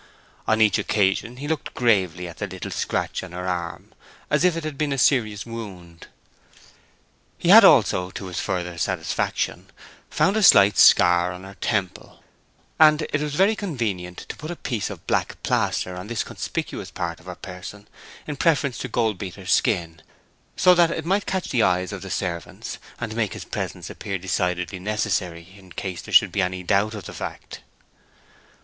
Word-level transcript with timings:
On 0.47 0.59
each 0.61 0.79
occasion 0.79 1.37
he 1.37 1.47
looked 1.47 1.75
gravely 1.75 2.27
at 2.27 2.37
the 2.37 2.47
little 2.47 2.71
scratch 2.71 3.21
on 3.21 3.33
her 3.33 3.47
arm, 3.47 3.93
as 4.31 4.43
if 4.43 4.57
it 4.57 4.63
had 4.63 4.75
been 4.75 4.91
a 4.91 4.97
serious 4.97 5.45
wound. 5.45 6.07
He 7.37 7.49
had 7.49 7.63
also, 7.63 8.09
to 8.09 8.25
his 8.25 8.39
further 8.39 8.79
satisfaction, 8.79 9.69
found 10.09 10.37
a 10.37 10.41
slight 10.41 10.79
scar 10.79 11.31
on 11.31 11.43
her 11.43 11.53
temple, 11.53 12.23
and 12.79 13.03
it 13.13 13.21
was 13.21 13.35
very 13.35 13.55
convenient 13.55 14.17
to 14.27 14.35
put 14.35 14.49
a 14.49 14.55
piece 14.55 14.89
of 14.89 15.05
black 15.05 15.37
plaster 15.43 15.95
on 15.95 16.07
this 16.07 16.23
conspicuous 16.23 16.89
part 16.89 17.19
of 17.19 17.27
her 17.27 17.35
person 17.35 17.87
in 18.25 18.37
preference 18.37 18.79
to 18.79 18.87
gold 18.87 19.19
beater's 19.19 19.53
skin, 19.53 20.01
so 20.55 20.73
that 20.73 20.89
it 20.89 21.05
might 21.05 21.27
catch 21.27 21.49
the 21.49 21.61
eyes 21.61 21.91
of 21.93 22.01
the 22.01 22.09
servants, 22.09 22.79
and 22.99 23.15
make 23.15 23.33
his 23.33 23.45
presence 23.45 23.87
appear 23.87 24.17
decidedly 24.17 24.79
necessary, 24.79 25.47
in 25.55 25.71
case 25.71 26.01
there 26.01 26.11
should 26.11 26.31
be 26.31 26.41
any 26.41 26.63
doubt 26.63 26.95
of 26.95 27.05
the 27.05 27.13
fact. 27.13 27.59